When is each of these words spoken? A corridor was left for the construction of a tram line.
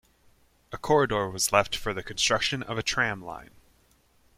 A 0.71 0.79
corridor 0.79 1.29
was 1.29 1.51
left 1.53 1.75
for 1.75 1.93
the 1.93 2.01
construction 2.01 2.63
of 2.63 2.75
a 2.75 2.81
tram 2.81 3.23
line. 3.23 3.51